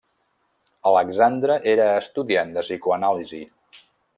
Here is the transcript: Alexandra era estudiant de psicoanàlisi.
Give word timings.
Alexandra 0.91 1.59
era 1.75 1.87
estudiant 1.99 2.57
de 2.57 2.65
psicoanàlisi. 2.67 3.47